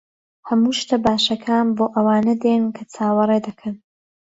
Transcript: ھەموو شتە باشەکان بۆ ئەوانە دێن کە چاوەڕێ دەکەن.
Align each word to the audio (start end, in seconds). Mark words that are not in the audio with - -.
ھەموو 0.47 0.73
شتە 0.79 0.95
باشەکان 1.05 1.65
بۆ 1.77 1.85
ئەوانە 1.95 2.33
دێن 2.43 2.63
کە 2.75 2.83
چاوەڕێ 2.93 3.39
دەکەن. 3.47 3.75